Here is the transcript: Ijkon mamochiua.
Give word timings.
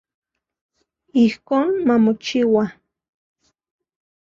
Ijkon 1.23 1.67
mamochiua. 1.87 2.63